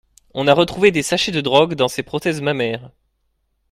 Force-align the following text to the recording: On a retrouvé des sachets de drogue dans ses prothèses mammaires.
On 0.33 0.47
a 0.47 0.53
retrouvé 0.55 0.89
des 0.89 1.03
sachets 1.03 1.31
de 1.31 1.41
drogue 1.41 1.75
dans 1.75 1.87
ses 1.87 2.01
prothèses 2.01 2.41
mammaires. 2.41 2.89